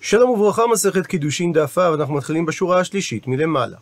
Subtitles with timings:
[0.00, 3.76] שלום וברכה, מסכת קידושין דף ו', אנחנו מתחילים בשורה השלישית מלמעלה.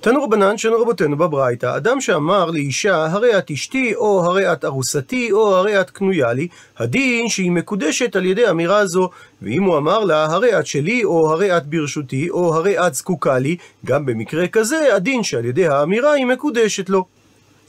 [0.00, 5.32] תנו רבנן שנו רבותינו בברייתא, אדם שאמר לאישה, הרי את אשתי, או הרי את ארוסתי,
[5.32, 6.48] או הרי את קנויה לי,
[6.78, 9.10] הדין שהיא מקודשת על ידי אמירה זו,
[9.42, 13.38] ואם הוא אמר לה, הרי את שלי, או הרי את ברשותי, או הרי את זקוקה
[13.38, 13.56] לי,
[13.86, 17.04] גם במקרה כזה, הדין שעל ידי האמירה היא מקודשת לו.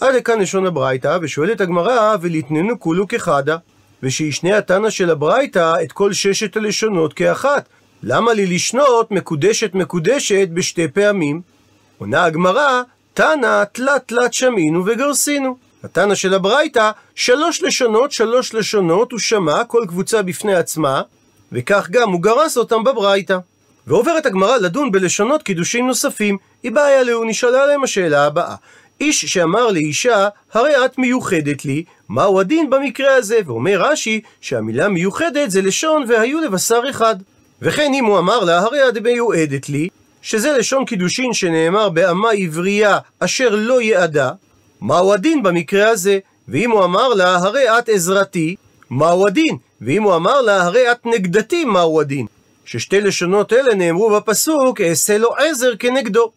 [0.02, 3.58] עד לכאן לשון הברייתא, ושואלת הגמרא, וליתננו כולו כחדה.
[4.04, 7.70] ושישנה התנא של הברייתא את כל ששת הלשונות כאחת.
[8.06, 11.42] למה לי לשנות מקודשת מקודשת בשתי פעמים?
[11.98, 12.82] עונה הגמרא,
[13.14, 15.58] תנא תלת תלת שמינו וגרסינו.
[15.84, 21.02] התנא של הברייתא, שלוש לשונות, שלוש לשונות, הוא שמע כל קבוצה בפני עצמה,
[21.52, 23.38] וכך גם הוא גרס אותם בברייתא.
[23.88, 26.38] ועוברת הגמרא לדון בלשונות קידושים נוספים.
[26.64, 28.56] היא באה אליה ונשאלה להם השאלה הבאה:
[29.02, 33.40] איש שאמר לאישה, הרי את מיוחדת לי, מהו הדין במקרה הזה?
[33.46, 37.16] ואומר רש"י, שהמילה מיוחדת זה לשון והיו לבשר אחד.
[37.64, 39.90] וכן אם הוא אמר לה, הרי את מיועדת לי,
[40.22, 44.32] שזה לשון קידושין שנאמר באמה עברייה אשר לא יעדה,
[44.82, 46.20] מהו הדין במקרה הזה?
[46.48, 48.56] ואם הוא אמר לה, הרי את עזרתי,
[48.90, 49.58] מהו הדין?
[49.82, 52.26] ואם הוא אמר לה, הרי את נגדתי, מהו הדין?
[52.66, 56.32] ששתי לשונות אלה נאמרו בפסוק, אעשה לו עזר כנגדו.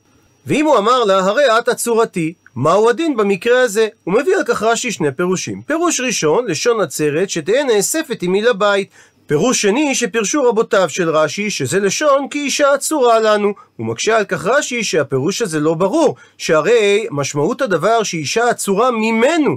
[0.46, 3.88] ואם הוא אמר לה, הרי את הצורתי, מהו הדין במקרה הזה?
[4.04, 5.62] הוא מביא על כך רש"י שני פירושים.
[5.62, 8.90] פירוש ראשון, לשון עצרת, שתהא נאספת עמי לבית.
[9.26, 13.52] פירוש שני, שפירשו רבותיו של רש"י, שזה לשון כי אישה עצורה לנו.
[13.76, 19.56] הוא מקשה על כך רש"י שהפירוש הזה לא ברור, שהרי משמעות הדבר שאישה עצורה ממנו.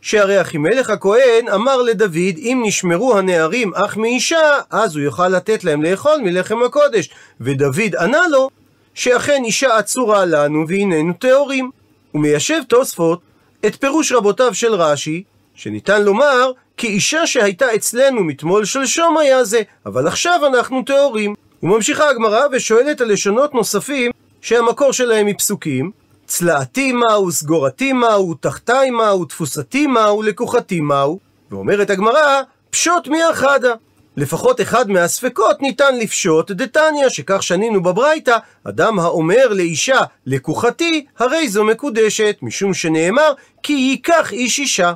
[0.00, 5.82] שהרי אחימלך הכהן אמר לדוד, אם נשמרו הנערים אך מאישה, אז הוא יוכל לתת להם
[5.82, 7.10] לאכול מלחם הקודש.
[7.40, 8.48] ודוד ענה לו,
[8.94, 11.70] שאכן אישה עצורה לנו והננו טהורים.
[12.14, 13.20] ומיישב תוספות
[13.66, 15.22] את פירוש רבותיו של רש"י,
[15.54, 21.34] שניתן לומר כי אישה שהייתה אצלנו מתמול שלשום היה זה, אבל עכשיו אנחנו טהורים.
[21.62, 24.10] וממשיכה הגמרא ושואלת על לשונות נוספים
[24.40, 25.90] שהמקור שלהם מפסוקים
[26.26, 31.18] צלעתי מהו, סגורתי מהו, תחתי מהו, תפוסתי מהו, לקוחתי מהו.
[31.50, 33.74] ואומרת הגמרא, פשוט מי אחדה.
[34.16, 41.64] לפחות אחד מהספקות ניתן לפשוט דתניא, שכך שנינו בברייתא, אדם האומר לאישה, לקוחתי, הרי זו
[41.64, 43.32] מקודשת, משום שנאמר,
[43.62, 44.92] כי ייקח איש אישה.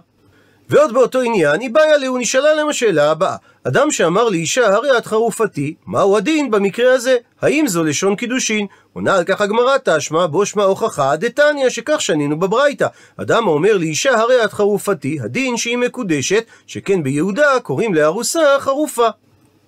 [0.70, 5.06] ועוד באותו עניין, היא באה אליה ונשאלה להם השאלה הבאה: אדם שאמר לאישה, הרי את
[5.06, 7.16] חרופתי, מהו הדין במקרה הזה?
[7.42, 8.66] האם זו לשון קידושין?
[8.92, 12.86] עונה על כך הגמרא תשמע, בו שמע הוכחה דתניא, שכך שנינו בברייתא.
[13.16, 19.08] אדם האומר לאישה, הרי את חרופתי, הדין שהיא מקודשת, שכן ביהודה קוראים לארוסה חרופה.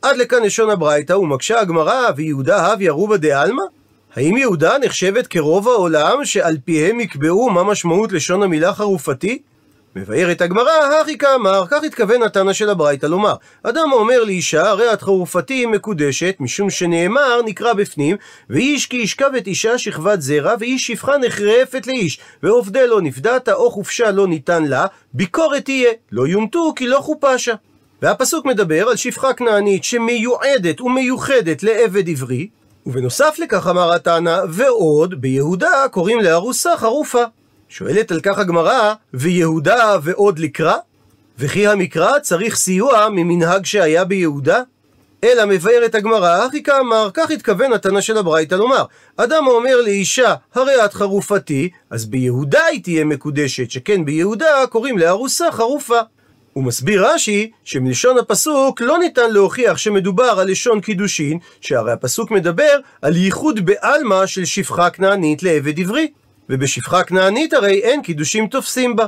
[0.03, 3.63] עד לכאן לשון הברייתא, ומקשה הגמרא, ויהודה הב ירובה דעלמא?
[4.17, 9.43] האם יהודה נחשבת כרוב העולם שעל פיהם יקבעו מה משמעות לשון המילה חרופתי?
[9.97, 13.35] מבארת הגמרא, הכי כאמר, כך התכוון התנא של הברייתא לומר.
[13.63, 18.17] אדם האומר לאישה, הרי את חרופתי מקודשת, משום שנאמר, נקרא בפנים,
[18.51, 24.11] ואיש כי ישכבת אישה שכבת זרע, ואיש שפחה נחרפת לאיש, ועובדי לא נפדת, או חופשה
[24.11, 27.55] לא ניתן לה, ביקורת תהיה, לא יומתו כי לא חופשה.
[28.03, 32.49] והפסוק מדבר על שפחה כנענית שמיועדת ומיוחדת לעבד עברי,
[32.87, 37.25] ובנוסף לכך אמר התנא, ועוד, ביהודה קוראים לארוסה חרופה.
[37.75, 40.75] שואלת על כך הגמרא, ויהודה ועוד לקרא?
[41.39, 44.61] וכי המקרא צריך סיוע ממנהג שהיה ביהודה?
[45.25, 48.85] אלא מבארת הגמרא, הכי כאמר, כך התכוון התנא של הברייתא לומר,
[49.17, 55.53] אדם האומר לאישה, הרי את חרופתי, אז ביהודה היא תהיה מקודשת, שכן ביהודה קוראים לארוסה
[55.53, 56.01] חרופה.
[56.53, 62.79] הוא מסביר רש"י שמלשון הפסוק לא ניתן להוכיח שמדובר על לשון קידושין, שהרי הפסוק מדבר
[63.03, 66.09] על ייחוד בעלמא של שפחה כנענית לעבד עברי.
[66.51, 69.07] ובשפחה כנענית הרי אין קידושים תופסים בה.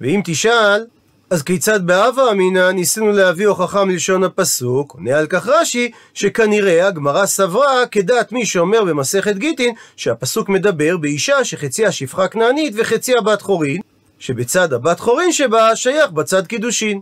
[0.00, 0.84] ואם תשאל,
[1.30, 4.94] אז כיצד בהווה אמינא ניסינו להביא הוכחה מלשון הפסוק?
[4.94, 11.44] עונה על כך רש"י, שכנראה הגמרא סברה כדעת מי שאומר במסכת גיטין, שהפסוק מדבר באישה
[11.44, 13.80] שחציה שפחה כנענית וחציה בת חורין,
[14.18, 17.00] שבצד הבת חורין שבה שייך בצד קידושין.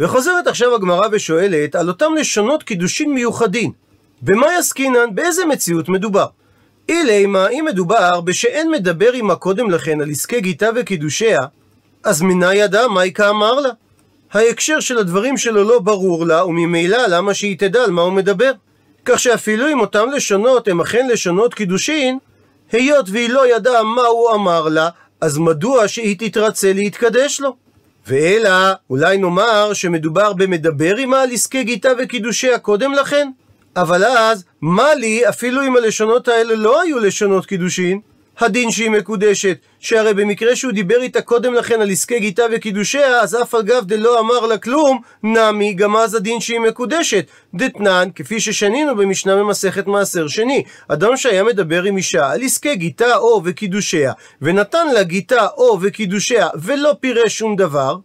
[0.00, 3.72] וחוזרת עכשיו הגמרא ושואלת על אותם לשונות קידושין מיוחדים.
[4.22, 5.14] במה יסקינן?
[5.14, 6.26] באיזה מציאות מדובר?
[6.90, 11.40] אילימה, אם מדובר בשאין מדבר עמה קודם לכן על עסקי גיתה וקידושיה,
[12.04, 13.68] אז מנה ידע מייקה אמר לה.
[14.32, 18.52] ההקשר של הדברים שלו לא ברור לה, וממילא למה שהיא תדע על מה הוא מדבר.
[19.04, 22.18] כך שאפילו אם אותם לשונות הם אכן לשונות קידושין,
[22.72, 24.88] היות והיא לא ידעה מה הוא אמר לה,
[25.20, 27.56] אז מדוע שהיא תתרצה להתקדש לו?
[28.06, 33.30] ואלא, אולי נאמר שמדובר במדבר עמה על עסקי גיתה וקידושיה קודם לכן?
[33.76, 38.00] אבל אז, מה לי, אפילו אם הלשונות האלה לא היו לשונות קידושין,
[38.38, 43.42] הדין שהיא מקודשת, שהרי במקרה שהוא דיבר איתה קודם לכן על עסקי גיתה וקידושיה, אז
[43.42, 47.26] אף על גב דלא אמר לה כלום, נמי, גם אז הדין שהיא מקודשת.
[47.54, 53.16] דתנן, כפי ששנינו במשנה במסכת מעשר שני, אדם שהיה מדבר עם אישה על עסקי גיתה
[53.16, 54.12] או וקידושיה,
[54.42, 57.96] ונתן לה גיתה או וקידושיה, ולא פירש שום דבר,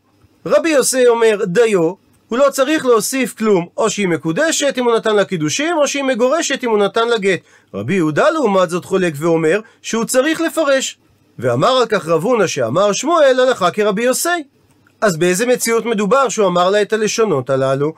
[0.46, 5.16] רבי יוסי אומר, דיו, הוא לא צריך להוסיף כלום, או שהיא מקודשת אם הוא נתן
[5.16, 7.39] לה קידושים, או שהיא מגורשת אם הוא נתן לה גט.
[7.74, 10.98] רבי יהודה לעומת זאת חולק ואומר שהוא צריך לפרש.
[11.39, 14.44] ואמר על כך רב הונא שאמר שמואל הלכה כרבי יוסי.
[15.01, 17.94] אז באיזה מציאות מדובר שהוא אמר לה את הלשונות הללו?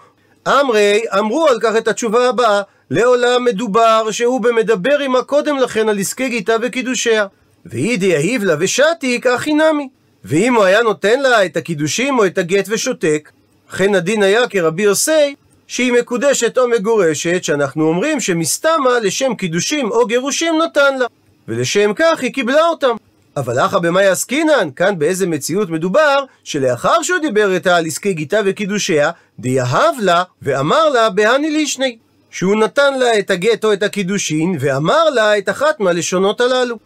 [0.47, 5.99] אמרי אמרו על כך את התשובה הבאה, לעולם מדובר שהוא במדבר עמה קודם לכן על
[5.99, 7.25] עסקי גיתה וקידושיה.
[7.65, 9.89] ואידי אהיב לה ושתיק אחי נמי.
[10.25, 13.29] ואם הוא היה נותן לה את הקידושים או את הגט ושותק,
[13.71, 15.35] אכן הדין היה כרבי יוסי,
[15.67, 21.05] שהיא מקודשת או מגורשת, שאנחנו אומרים שמסתמה לשם קידושים או גירושים נתן לה,
[21.47, 22.95] ולשם כך היא קיבלה אותם.
[23.37, 28.39] אבל אחא במאי עסקינן, כאן באיזה מציאות מדובר, שלאחר שהוא דיבר איתה על עסקי גיתה
[28.45, 31.97] וקידושיה, דיהב לה ואמר לה בהני לישני.
[32.31, 36.77] שהוא נתן לה את הגט או את הקידושין, ואמר לה את אחת מהלשונות הללו.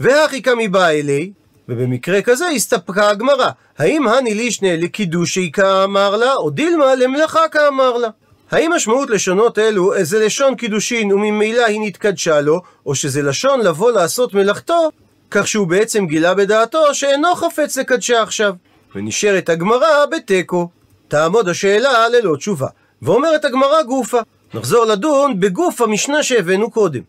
[0.00, 1.32] והכי קמי בא אלי,
[1.68, 3.50] ובמקרה כזה הסתפקה הגמרא.
[3.78, 8.08] האם הני לישנה לקידושי כאמר לה, או דילמה למלאכה כאמר לה?
[8.50, 13.90] האם משמעות לשונות אלו איזה לשון קידושין וממילא היא נתקדשה לו, או שזה לשון לבוא
[13.92, 14.90] לעשות מלאכתו,
[15.30, 18.54] כך שהוא בעצם גילה בדעתו שאינו חפץ לקדשה עכשיו.
[18.94, 20.68] ונשארת הגמרא בתיקו.
[21.08, 22.66] תעמוד השאלה ללא תשובה.
[23.02, 24.20] ואומרת הגמרא גופה.
[24.54, 27.00] נחזור לדון בגוף המשנה שהבאנו קודם.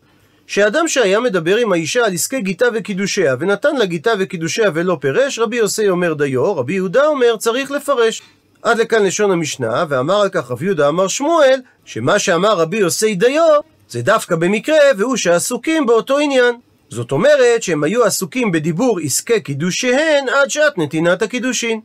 [0.48, 5.38] שאדם שהיה מדבר עם האישה על עסקי גיתה וקידושיה, ונתן לה גיתה וקידושיה ולא פירש,
[5.38, 8.22] רבי יוסי אומר דיו, רבי יהודה אומר צריך לפרש.
[8.62, 13.14] עד לכאן לשון המשנה, ואמר על כך רבי יהודה אמר שמואל, שמה שאמר רבי יוסי
[13.14, 13.42] דיו,
[13.88, 16.54] זה דווקא במקרה, והוא שעסוקים באותו עניין.
[16.88, 21.80] זאת אומרת שהם היו עסוקים בדיבור עסקי קידושיהן עד שעת נתינת הקידושין.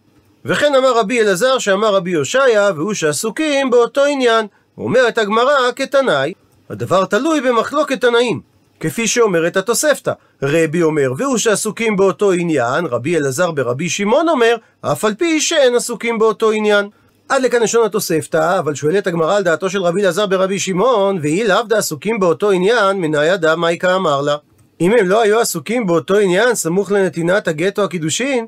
[0.46, 4.48] וכן אמר רבי אלעזר שאמר רבי הושעיה, והוא שעסוקים באותו עניין.
[4.78, 6.34] אומרת הגמרא כתנאי,
[6.70, 8.53] הדבר תלוי במחלוקת תנאים.
[8.84, 10.12] כפי שאומרת התוספתא.
[10.42, 15.76] רבי אומר, והוא שעסוקים באותו עניין, רבי אלעזר ברבי שמעון אומר, אף על פי שאין
[15.76, 16.90] עסוקים באותו עניין.
[17.30, 21.46] עד לכאן לשון התוספתא, אבל שואלת הגמרא על דעתו של רבי אלעזר ברבי שמעון, והיא
[21.46, 24.36] לאו עסוקים באותו עניין, מניה דא מייקה אמר לה.
[24.82, 28.48] אם הם לא היו עסוקים באותו עניין, סמוך לנתינת הגט או הקידושין,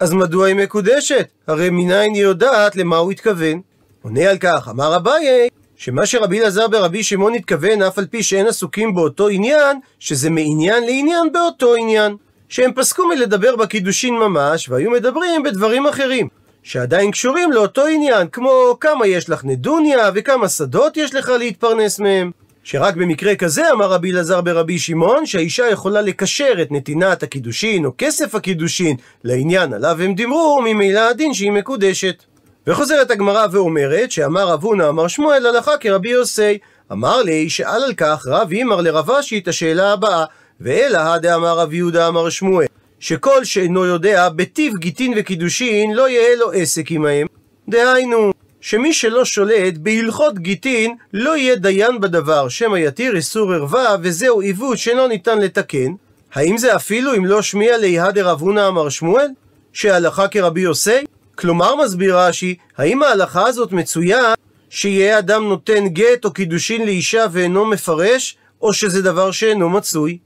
[0.00, 1.26] אז מדוע היא מקודשת?
[1.46, 3.60] הרי מניין היא יודעת למה הוא התכוון.
[4.02, 5.48] עונה על כך, אמר אביי,
[5.82, 10.84] שמה שרבי אלעזר ברבי שמעון התכוון, אף על פי שאין עסוקים באותו עניין, שזה מעניין
[10.84, 12.16] לעניין באותו עניין.
[12.48, 16.28] שהם פסקו מלדבר בקידושין ממש, והיו מדברים בדברים אחרים,
[16.62, 22.30] שעדיין קשורים לאותו עניין, כמו כמה יש לך נדוניה, וכמה שדות יש לך להתפרנס מהם.
[22.64, 27.90] שרק במקרה כזה אמר רבי אלעזר ברבי שמעון, שהאישה יכולה לקשר את נתינת הקידושין או
[27.98, 32.24] כסף הקידושין לעניין עליו הם דיברו, ממילא הדין שהיא מקודשת.
[32.70, 36.58] וחוזרת הגמרא ואומרת שאמר רב הונא אמר שמואל הלכה כרבי יוסי.
[36.92, 40.24] אמר לי שאל על כך רב אימר לרב אשי את השאלה הבאה
[40.60, 42.66] ואלא הדאמר רב יהודה אמר שמואל
[43.00, 47.26] שכל שאינו יודע בטיב גיטין וקידושין לא יהיה לו עסק עמהם.
[47.68, 54.40] דהיינו שמי שלא שולט בהלכות גיטין לא יהיה דיין בדבר שמא יתיר איסור ערווה וזהו
[54.40, 55.92] עיוות שאינו ניתן לתקן.
[56.34, 59.28] האם זה אפילו אם לא שמיע ליהא דרב הונא אמר שמואל?
[59.72, 61.04] שהלכה כרבי יוסי
[61.40, 64.34] כלומר, מסביר רש"י, האם ההלכה הזאת מצויה
[64.70, 70.18] שיהיה אדם נותן גט או קידושין לאישה ואינו מפרש, או שזה דבר שאינו מצוי?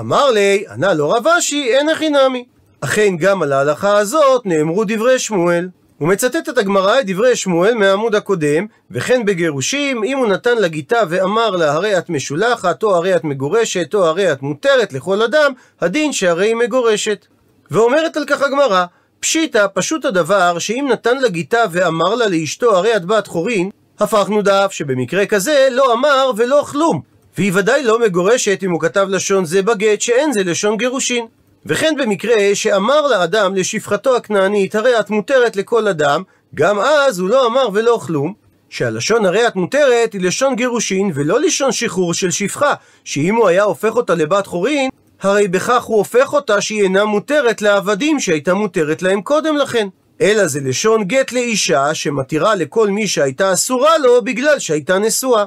[0.00, 2.44] אמר לי, ענה לו רב אשי, אין הכי נמי.
[2.80, 5.68] אכן, גם על ההלכה הזאת נאמרו דברי שמואל.
[5.98, 10.98] הוא מצטט את הגמרא את דברי שמואל מהעמוד הקודם, וכן בגירושים, אם הוא נתן לגיטה
[11.08, 15.52] ואמר לה הרי את משולחת, או הרי את מגורשת, או הרי את מותרת לכל אדם,
[15.80, 17.26] הדין שהרי היא מגורשת.
[17.70, 18.84] ואומרת על כך הגמרא,
[19.20, 24.42] פשיטא, פשוט הדבר, שאם נתן לה גיטה ואמר לה לאשתו הרי את בת חורין, הפכנו
[24.42, 27.00] דף שבמקרה כזה לא אמר ולא כלום.
[27.38, 31.26] והיא ודאי לא מגורשת אם הוא כתב לשון זה בגט שאין זה לשון גירושין.
[31.66, 36.22] וכן במקרה שאמר לאדם לשפחתו הכנענית הרי את מותרת לכל אדם,
[36.54, 38.34] גם אז הוא לא אמר ולא כלום,
[38.68, 42.74] שהלשון הרי את מותרת היא לשון גירושין ולא לשון שחרור של שפחה,
[43.04, 47.62] שאם הוא היה הופך אותה לבת חורין, הרי בכך הוא הופך אותה שהיא אינה מותרת
[47.62, 49.88] לעבדים שהייתה מותרת להם קודם לכן.
[50.20, 55.44] אלא זה לשון גט לאישה שמתירה לכל מי שהייתה אסורה לו בגלל שהייתה נשואה.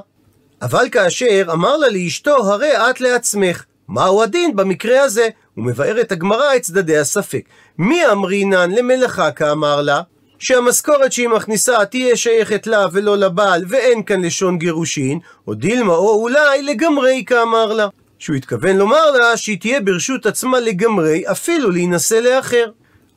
[0.62, 3.64] אבל כאשר אמר לה לאשתו, הרי את לעצמך.
[3.88, 5.28] מהו הדין במקרה הזה?
[5.54, 7.42] הוא מבאר את הגמרא את צדדי הספק.
[7.78, 10.00] מי אמרינן למלאכה כאמר לה?
[10.38, 16.22] שהמשכורת שהיא מכניסה תהיה שייכת לה ולא לבעל, ואין כאן לשון גירושין, או דילמה או
[16.22, 17.88] אולי לגמרי כאמר לה.
[18.24, 22.70] שהוא התכוון לומר לה שהיא תהיה ברשות עצמה לגמרי, אפילו להינשא לאחר.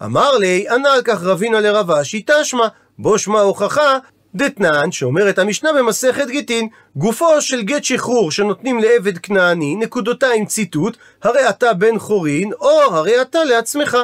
[0.03, 2.67] אמר לי, ענה על כך רבינה לרב אשי תשמע,
[2.99, 3.97] בו שמע הוכחה
[4.35, 11.49] דתנן, שאומרת המשנה במסכת גיטין, גופו של גט שחרור שנותנים לעבד כנעני, נקודותיים ציטוט, הרי
[11.49, 13.97] אתה בן חורין, או הרי אתה לעצמך.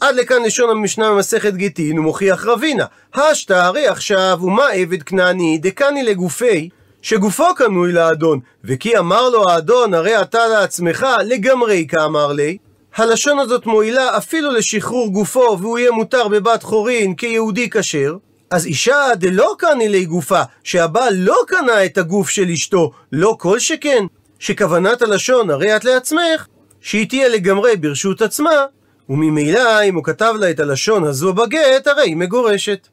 [0.00, 2.84] עד לכאן לשון המשנה במסכת גיטין, הוא מוכיח רבינה.
[3.14, 6.68] השתא הרי עכשיו, ומה עבד כנעני, דקני לגופי,
[7.04, 12.56] שגופו קנוי לאדון, וכי אמר לו האדון, הרי אתה לעצמך, לגמרי כאמר לי.
[12.96, 18.16] הלשון הזאת מועילה אפילו לשחרור גופו, והוא יהיה מותר בבת חורין כיהודי כשר.
[18.50, 23.58] אז אישה דלא קני לי גופה, שהבעל לא קנה את הגוף של אשתו, לא כל
[23.58, 24.04] שכן,
[24.38, 26.46] שכוונת הלשון הרי את לעצמך,
[26.80, 28.64] שהיא תהיה לגמרי ברשות עצמה,
[29.08, 32.88] וממילא אם הוא כתב לה את הלשון הזו בגט, הרי היא מגורשת.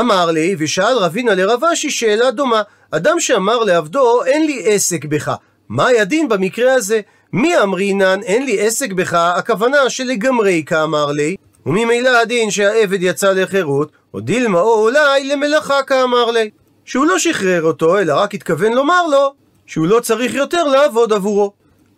[0.00, 5.34] אמר לי, ושאל רבינה לרב אשי שאלה דומה, אדם שאמר לעבדו, אין לי עסק בך,
[5.68, 7.00] מה הדין במקרה הזה?
[7.32, 11.36] מי אמרינן, אין לי עסק בך, הכוונה שלגמרי כאמר לי,
[11.66, 16.50] וממילא הדין שהעבד יצא לחירות, או דילמה או אולי למלאכה כאמר לי.
[16.84, 19.34] שהוא לא שחרר אותו, אלא רק התכוון לומר לו
[19.66, 21.52] שהוא לא צריך יותר לעבוד עבורו.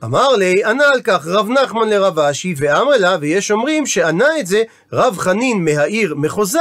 [0.04, 4.47] אמר לי, ענה על כך רב נחמן לרב אשי, ואמר לה, ויש אומרים שענה את
[4.47, 6.59] זה רב חנין מהעיר מחוזה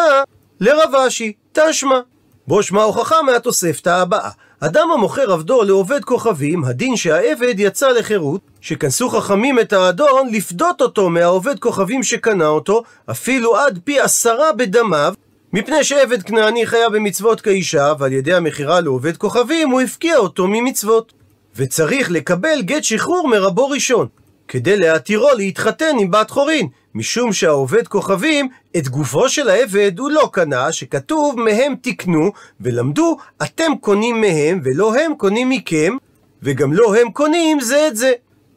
[0.61, 1.99] לרב אשי, תשמע.
[2.47, 4.29] בו שמע הוכחה מהתוספתא הבאה.
[4.59, 11.09] אדם המוכר עבדו לעובד כוכבים, הדין שהעבד יצא לחירות, שכנסו חכמים את האדון לפדות אותו
[11.09, 15.13] מהעובד כוכבים שקנה אותו, אפילו עד פי עשרה בדמיו,
[15.53, 21.13] מפני שעבד כנעני חיה במצוות כאישה, ועל ידי המכירה לעובד כוכבים הוא הפקיע אותו ממצוות.
[21.55, 24.07] וצריך לקבל גט שחרור מרבו ראשון,
[24.47, 30.29] כדי להתירו להתחתן עם בת חורין, משום שהעובד כוכבים, את גופו של העבד הוא לא
[30.34, 32.31] קנה, שכתוב מהם תקנו,
[32.62, 35.98] ולמדו אתם קונים מהם, ולא הם קונים מכם,
[36.43, 38.12] וגם לא הם קונים זה את זה.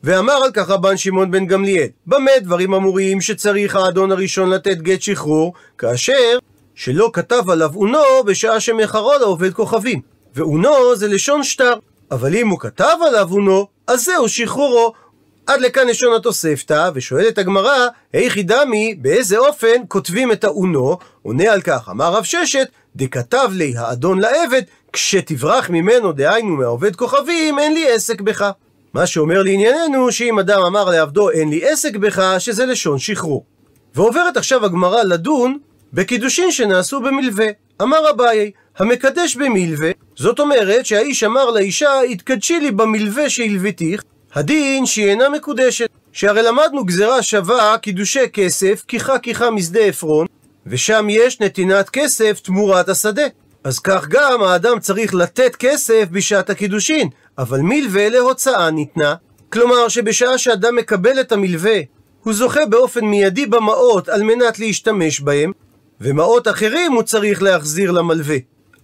[0.05, 5.03] ואמר על כך רבן שמעון בן גמליאל, במה דברים אמורים שצריך האדון הראשון לתת גט
[5.03, 6.39] שחרור, כאשר
[6.75, 10.01] שלא כתב עליו אונו בשעה שמחרו לעובד כוכבים.
[10.35, 11.75] ואונו זה לשון שטר,
[12.11, 14.93] אבל אם הוא כתב עליו אונו, אז זהו שחרורו.
[15.47, 20.99] עד לכאן לשון התוספתא, ושואלת הגמרא, היכי דמי, באיזה אופן כותבים את האונו?
[21.23, 27.59] עונה על כך, אמר רב ששת, דכתב לי האדון לעבד, כשתברח ממנו, דהיינו מהעובד כוכבים,
[27.59, 28.51] אין לי עסק בך.
[28.95, 33.45] מה שאומר לענייננו, שאם אדם אמר לעבדו אין לי עסק בך, שזה לשון שחרור.
[33.95, 35.59] ועוברת עכשיו הגמרא לדון
[35.93, 37.47] בקידושין שנעשו במלווה.
[37.83, 44.03] אמר אביי, המקדש במלווה, זאת אומרת שהאיש אמר לאישה, התקדשי לי במלווה שהלוויתיך,
[44.35, 45.89] הדין שהיא אינה מקודשת.
[46.13, 50.27] שהרי למדנו גזירה שווה קידושי כסף, כיחה כיחה משדה עפרון,
[50.67, 53.23] ושם יש נתינת כסף תמורת השדה.
[53.65, 57.09] אז כך גם האדם צריך לתת כסף בשעת הקידושין,
[57.39, 59.15] אבל מלווה להוצאה ניתנה.
[59.53, 61.79] כלומר שבשעה שאדם מקבל את המלווה,
[62.23, 65.53] הוא זוכה באופן מיידי במעות על מנת להשתמש בהם,
[66.01, 68.37] ומעות אחרים הוא צריך להחזיר למלווה.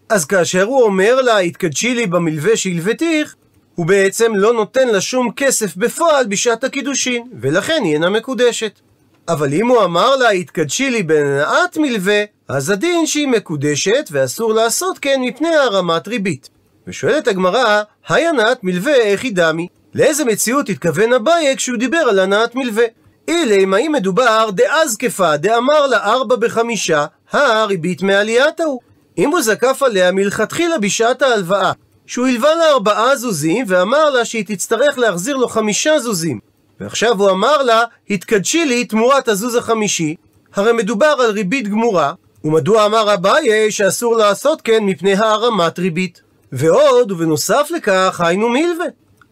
[0.09, 3.35] אז כאשר הוא אומר לה, התקדשי לי במלווה שהלוותיך,
[3.79, 8.81] הוא בעצם לא נותן לה שום כסף בפועל בשעת הקידושין, ולכן היא אינה מקודשת.
[9.29, 14.99] אבל אם הוא אמר לה, התקדשי לי בהנעת מלווה, אז הדין שהיא מקודשת, ואסור לעשות
[14.99, 16.49] כן מפני הרמת ריבית.
[16.87, 19.69] ושואלת הגמרא, היי הנעת מלווה איך היא דמי?
[19.95, 22.85] לאיזה מציאות התכוון אביי כשהוא דיבר על הנעת מלווה?
[23.29, 28.81] אילם, האם מדובר דאז כפה, דאמר לה ארבע בחמישה, הריבית מעליית ההוא.
[29.19, 31.73] אם הוא זקף עליה מלכתחילה בשעת ההלוואה,
[32.09, 36.41] שהוא הלווה לה ארבעה זוזים, ואמר לה שהיא תצטרך להחזיר לו חמישה זוזים.
[36.81, 40.15] ועכשיו הוא אמר לה, התקדשי לי תמורת הזוז החמישי,
[40.55, 42.13] הרי מדובר על ריבית גמורה,
[42.45, 46.21] ומדוע אמר אביי שאסור לעשות כן מפני הערמת ריבית?
[46.53, 48.87] ועוד, ובנוסף לכך, היינו מלווה.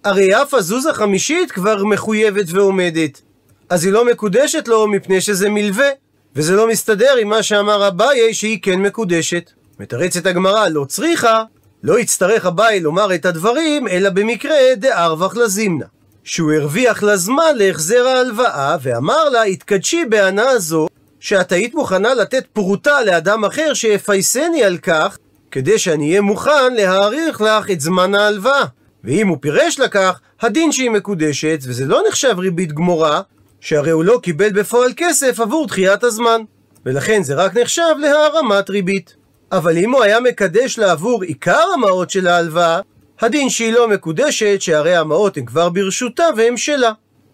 [0.05, 3.21] הרי אף הזוז החמישית כבר מחויבת ועומדת.
[3.69, 5.89] אז היא לא מקודשת לו מפני שזה מלווה,
[6.37, 9.51] וזה לא מסתדר עם מה שאמר אביי שהיא כן מקודשת.
[9.81, 11.43] מתרצת הגמרא, לא צריכה,
[11.83, 15.85] לא יצטרך אביי לומר את הדברים, אלא במקרה דארווח לזימנה.
[16.25, 20.89] שהוא הרוויח לה זמן להחזר ההלוואה, ואמר לה, התקדשי בהנאה זו,
[21.21, 25.19] שאת היית מוכנה לתת פרוטה לאדם אחר שיפייסני על כך,
[25.51, 28.65] כדי שאני אהיה מוכן להאריך לך את זמן ההלוואה.
[29.05, 33.21] ואם הוא פירש לכך, הדין שהיא מקודשת, וזה לא נחשב ריבית גמורה,
[33.61, 36.41] שהרי הוא לא קיבל בפועל כסף עבור דחיית הזמן,
[36.87, 39.15] ולכן זה רק נחשב להערמת ריבית.
[39.57, 42.81] אבל אם הוא היה מקדש לה עבור עיקר המעות של ההלוואה,
[43.21, 46.93] הדין שהיא לא מקודשת, שהרי המעות הן כבר ברשותה והן שלה.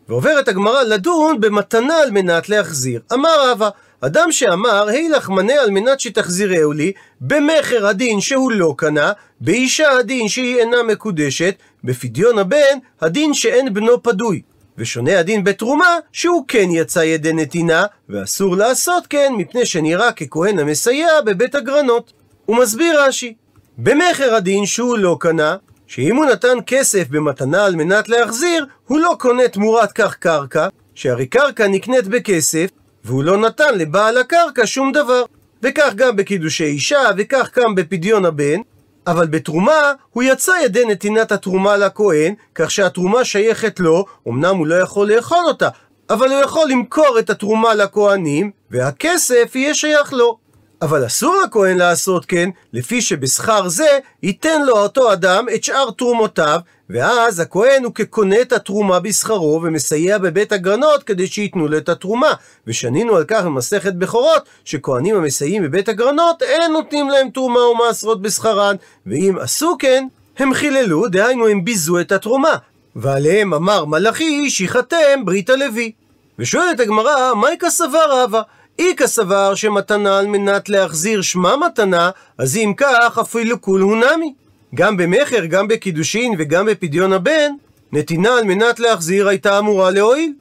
[0.09, 3.00] ועוברת הגמרא לדון במתנה על מנת להחזיר.
[3.12, 3.69] אמר רבא,
[4.00, 9.91] אדם שאמר, היי לך מנה על מנת שתחזירהו לי, במכר הדין שהוא לא קנה, באישה
[9.91, 14.43] הדין שהיא אינה מקודשת, בפדיון הבן, הדין שאין בנו פדוי.
[14.79, 21.21] ושונה הדין בתרומה, שהוא כן יצא ידי נתינה, ואסור לעשות כן, מפני שנראה ככהן המסייע
[21.26, 22.12] בבית הגרנות.
[22.47, 23.35] הוא מסביר רש"י,
[23.79, 29.17] במכר הדין שהוא לא קנה, שאם הוא נתן כסף במתנה על מנת להחזיר, הוא לא
[29.19, 32.71] קונה תמורת כך קרקע, שהרי קרקע נקנית בכסף,
[33.05, 35.25] והוא לא נתן לבעל הקרקע שום דבר.
[35.62, 38.61] וכך גם בקידושי אישה, וכך גם בפדיון הבן,
[39.06, 44.75] אבל בתרומה הוא יצא ידי נתינת התרומה לכהן, כך שהתרומה שייכת לו, אמנם הוא לא
[44.75, 45.68] יכול לאכול אותה,
[46.11, 50.38] אבל הוא יכול למכור את התרומה לכהנים, והכסף יהיה שייך לו.
[50.83, 56.61] אבל אסור לכהן לעשות כן, לפי שבשכר זה ייתן לו אותו אדם את שאר תרומותיו,
[56.91, 62.33] ואז הכהן הוא כקונה את התרומה בשכרו ומסייע בבית הגרנות כדי שייתנו לו את התרומה.
[62.67, 68.23] ושנינו על כך במסכת בכורות, שכהנים המסייעים בבית הגרנות, אין נותנים להם תרומה או מעשרות
[68.23, 70.07] בשכרן, ואם עשו כן,
[70.39, 72.57] הם חיללו, דהיינו הם ביזו את התרומה.
[72.97, 75.93] ועליהם אמר מלאכי, שיחתם ברית הלוי.
[76.39, 78.43] ושואלת הגמרא, מהי סבר רבא?
[78.79, 84.35] איכא סבר שמתנה על מנת להחזיר שמע מתנה, אז אם כך אפילו כול הוא נמי.
[84.75, 87.52] גם במכר, גם בקידושין וגם בפדיון הבן,
[87.93, 90.33] נתינה על מנת להחזיר הייתה אמורה להועיל.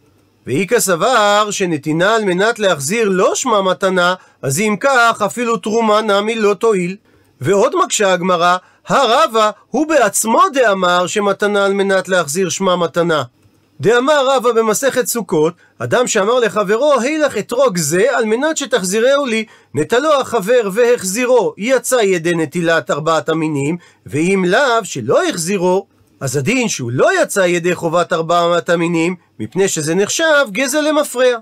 [0.47, 6.35] ואיכא סבר שנתינה על מנת להחזיר לא שמע מתנה, אז אם כך אפילו תרומה נמי
[6.35, 6.95] לא תועיל.
[7.41, 8.57] ועוד מקשה הגמרא,
[8.87, 13.23] הרבה הוא בעצמו דאמר שמתנה על מנת להחזיר שמע מתנה.
[13.81, 20.13] דאמר רבא במסכת סוכות, אדם שאמר לחברו, הילך אתרוג זה על מנת שתחזירהו לי, נטלו
[20.13, 25.85] החבר והחזירו, יצא ידי נטילת ארבעת המינים, ואם לאו שלא החזירו,
[26.19, 31.37] אז הדין שהוא לא יצא ידי חובת ארבעת המינים, מפני שזה נחשב גזל למפרע.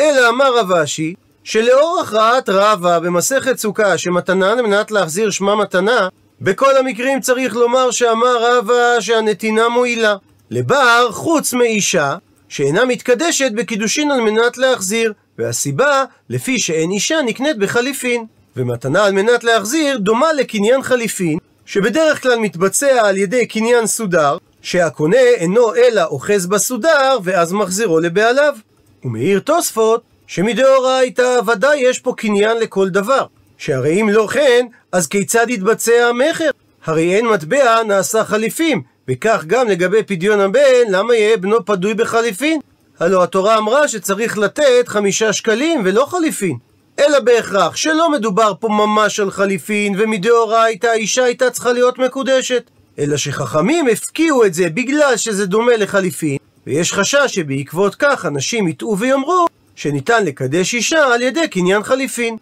[0.00, 1.14] אלא אמר רב אשי,
[1.44, 6.08] שלאור הכרעת רבא במסכת סוכה שמתנה על מנת להחזיר שמה מתנה,
[6.40, 10.16] בכל המקרים צריך לומר שאמר רבא שהנתינה מועילה.
[10.50, 12.16] לבר חוץ מאישה
[12.48, 18.24] שאינה מתקדשת בקידושין על מנת להחזיר, והסיבה, לפי שאין אישה נקנית בחליפין.
[18.56, 25.16] ומתנה על מנת להחזיר דומה לקניין חליפין, שבדרך כלל מתבצע על ידי קניין סודר, שהקונה
[25.16, 28.56] אינו אלא אוחז בסודר, ואז מחזירו לבעליו.
[29.04, 33.26] ומעיר תוספות, שמדאורייתא ודאי יש פה קניין לכל דבר.
[33.58, 36.50] שהרי אם לא כן, אז כיצד יתבצע המכר?
[36.84, 42.60] הרי אין מטבע נעשה חליפים, וכך גם לגבי פדיון הבן, למה יהיה בנו פדוי בחליפין?
[43.00, 46.56] הלא התורה אמרה שצריך לתת חמישה שקלים ולא חליפין.
[46.98, 52.70] אלא בהכרח שלא מדובר פה ממש על חליפין, ומדאורייתא האישה הייתה צריכה להיות מקודשת.
[52.98, 58.98] אלא שחכמים הפקיעו את זה בגלל שזה דומה לחליפין, ויש חשש שבעקבות כך אנשים יטעו
[58.98, 62.36] ויאמרו שניתן לקדש אישה על ידי קניין חליפין.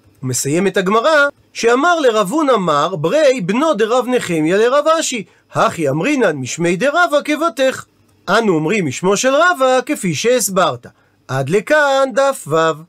[0.67, 7.23] את הגמרא, שאמר לרבון אמר, ברי בנו דרב נחמיה לרב אשי, הכי אמרינן משמי דרבה
[7.25, 7.85] כבתך.
[8.29, 10.87] אנו אומרים משמו של רבא כפי שהסברת.
[11.29, 12.85] עד לכאן דף ו'.